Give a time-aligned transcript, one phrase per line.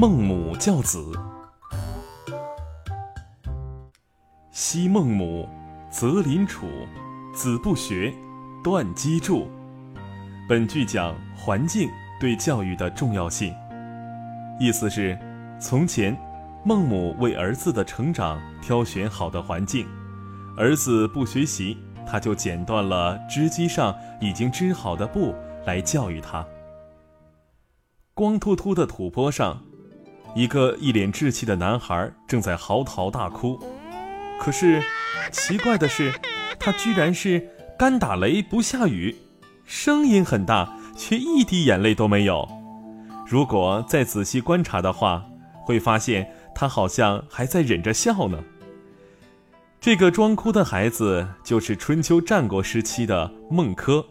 [0.00, 1.10] 孟母教子。
[4.52, 5.48] 昔孟母，
[5.90, 6.68] 择邻处，
[7.34, 8.14] 子不学，
[8.62, 9.48] 断机杼。
[10.48, 11.90] 本句讲环境
[12.20, 13.52] 对教育的重要性，
[14.60, 15.18] 意思是，
[15.60, 16.16] 从前
[16.64, 19.84] 孟母为儿子的成长挑选好的环境，
[20.56, 21.76] 儿子不学习，
[22.06, 25.34] 他就剪断了织机上已经织好的布
[25.66, 26.46] 来教育他。
[28.14, 29.60] 光秃秃的土坡上，
[30.34, 33.58] 一个一脸稚气的男孩正在嚎啕大哭。
[34.38, 34.82] 可是，
[35.32, 36.12] 奇怪的是，
[36.58, 37.48] 他居然是
[37.78, 39.16] 干打雷不下雨，
[39.64, 42.48] 声音很大，却一滴眼泪都没有。
[43.26, 45.24] 如果再仔细观察的话，
[45.64, 48.42] 会发现他好像还在忍着笑呢。
[49.80, 54.04] 这个装哭的孩子就是春秋战国时期的孟轲。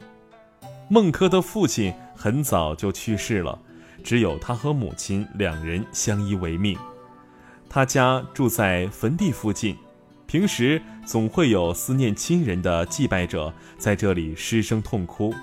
[0.89, 3.59] 孟轲的父亲很早就去世了，
[4.07, 6.77] 只有他和母亲两人相依为命。
[7.67, 9.75] 他家住在坟地附近。
[10.25, 15.33] 平时总会有思念亲人的祭拜者在这里失声痛哭，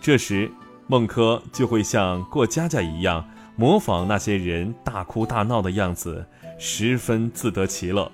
[0.00, 0.50] 这时
[0.86, 6.26] 孟轲就会像过家家一样模仿那些人大哭大闹的样子，
[6.58, 8.10] 十分自得其乐。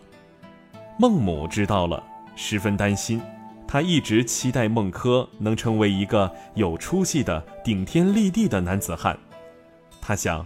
[0.98, 2.02] 孟母知道了，
[2.34, 3.22] 十分担心，
[3.68, 9.16] 她一直期待孟轲能成为一个有出息的顶天立地的男子汉。
[10.10, 10.44] 他想，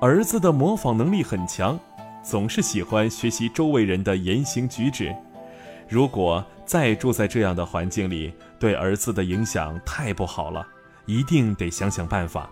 [0.00, 1.76] 儿子的模仿能力很强。
[2.22, 5.12] 总是喜欢学习周围人的言行举止，
[5.88, 10.64] 如果再住在这样的环境里，对儿子的影响太不好了，
[11.06, 12.48] 一定得想想办法。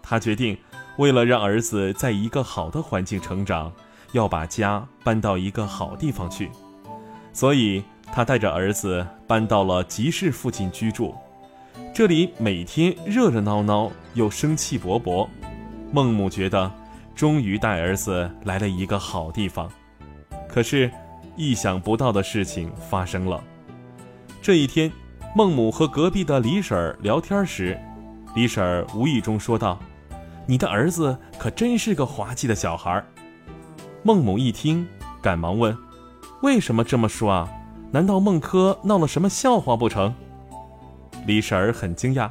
[0.00, 0.56] 他决定，
[0.96, 3.70] 为了让儿子在一个好的环境成长，
[4.12, 6.50] 要把家搬到一个好地方去，
[7.34, 11.14] 所以他带着儿子搬到了集市附近居住。
[11.92, 15.28] 这里每天热热闹闹又生气勃勃，
[15.92, 16.70] 孟母觉得。
[17.12, 19.70] 终于带儿子来了一个好地方，
[20.48, 20.90] 可是，
[21.36, 23.42] 意想不到的事情发生了。
[24.40, 24.90] 这一天，
[25.36, 27.78] 孟母和隔壁的李婶儿聊天时，
[28.34, 29.78] 李婶儿无意中说道
[30.48, 33.04] ：“你的儿子可真是个滑稽的小孩。”
[34.02, 34.88] 孟母一听，
[35.20, 35.76] 赶忙问
[36.40, 37.50] ：“为什么这么说啊？
[37.92, 40.14] 难道孟轲闹了什么笑话不成？”
[41.26, 42.30] 李婶儿很惊讶：“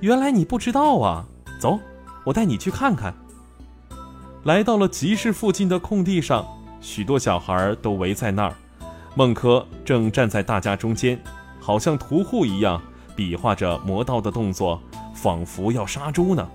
[0.00, 1.24] 原来你不知道啊！
[1.60, 1.78] 走，
[2.26, 3.14] 我带你去看看。”
[4.44, 6.44] 来到了集市附近的空地上，
[6.80, 8.54] 许多小孩都围在那儿。
[9.14, 11.18] 孟轲正站在大家中间，
[11.60, 12.82] 好像屠户一样，
[13.16, 14.80] 比划着磨刀的动作，
[15.14, 16.46] 仿佛要杀猪呢。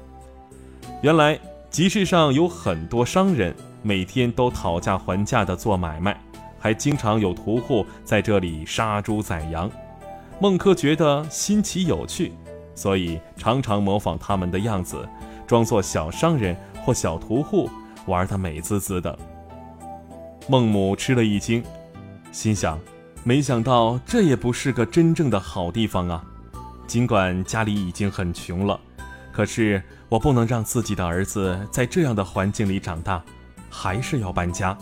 [1.02, 1.40] 原来
[1.70, 6.22] 集市上有很多商人，每天都讨价还价的做买卖，
[6.60, 9.70] 还经常有屠户在这里杀猪宰羊。
[10.40, 12.32] 孟轲觉得新奇有趣，
[12.76, 15.08] 所以常常模仿他们的样子，
[15.52, 17.70] 装作小商人或小屠户。
[18.06, 19.20] 玩得美滋滋的，
[20.48, 21.62] 孟母吃了一惊，
[22.32, 22.80] 心想：
[23.26, 26.24] 没想到这也不是个真正的好地方啊！
[26.88, 28.80] 尽管家里已经很穷了，
[29.34, 33.22] 可是我不能让自己的儿子在这样的环境里长大，
[33.70, 34.76] 还是要搬家。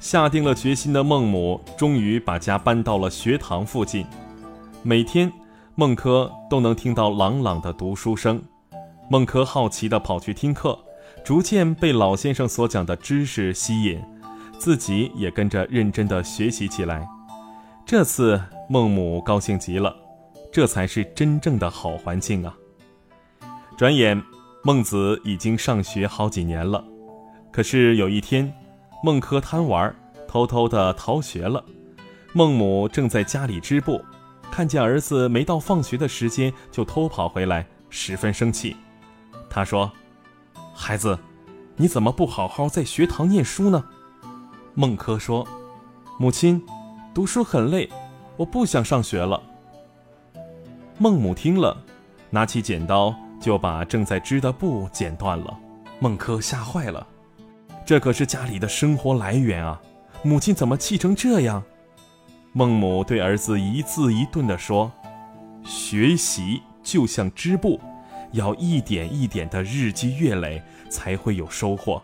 [0.00, 4.04] 下定了决心的孟母，终于把家搬到了学堂附近。
[4.82, 5.32] 每天，
[5.76, 8.42] 孟轲都能听到朗朗的读书声。
[9.08, 10.78] 孟轲好奇地跑去听课。
[11.24, 14.02] 逐渐被老先生所讲的知识吸引，
[14.58, 17.06] 自己也跟着认真的学习起来。
[17.86, 19.94] 这次孟母高兴极了，
[20.52, 22.56] 这才是真正的好环境啊！
[23.76, 24.20] 转眼，
[24.64, 26.82] 孟子已经上学好几年了。
[27.52, 28.52] 可是有一天，
[29.04, 29.94] 孟轲贪玩，
[30.26, 31.64] 偷偷的逃学了。
[32.32, 34.02] 孟母正在家里织布，
[34.50, 38.74] 看见儿子没到放学的时间就偷跑回来，十分生气。
[39.52, 39.92] 他说。
[40.74, 41.18] 孩子，
[41.76, 43.84] 你怎么不好好在学堂念书呢？
[44.74, 45.46] 孟轲说
[46.18, 46.64] ：“母亲，
[47.12, 47.88] 读书很累，
[48.38, 49.40] 我不想上学了。”
[50.96, 51.76] 孟母听了，
[52.30, 55.58] 拿起剪刀就把正在织的布剪断了。
[56.00, 57.06] 孟轲吓坏了，
[57.84, 59.80] 这可是家里的生活来源啊！
[60.22, 61.62] 母亲怎么气成这样？
[62.52, 64.90] 孟母对儿子一字一顿地说
[65.64, 67.78] ：“学习就像织布。”
[68.32, 72.02] 要一点一点的日积月累，才会有收获。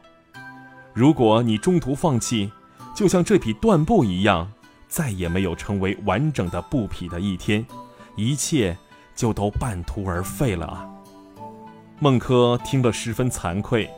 [0.95, 2.51] 如果你中途放弃，
[2.95, 4.51] 就像这匹缎布一样，
[4.89, 7.65] 再也没有成为完整的布匹的一天，
[8.17, 8.77] 一切
[9.15, 10.89] 就都半途而废了啊！
[12.01, 13.89] 孟轲听了十分惭愧。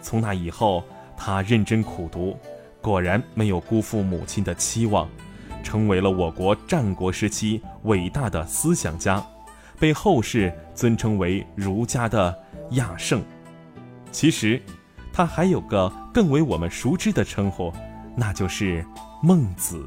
[0.00, 0.84] 从那以后，
[1.16, 2.36] 他认真苦读，
[2.80, 5.08] 果然没有辜负母亲的期望，
[5.62, 9.24] 成为了我国战国时期伟大的思想家。
[9.78, 12.36] 被后世尊称为儒家的
[12.70, 13.22] 亚圣。
[14.10, 14.62] 其实，
[15.12, 17.72] 他还有个更为我们熟知的称呼，
[18.16, 18.84] 那就是
[19.22, 19.84] 孟子。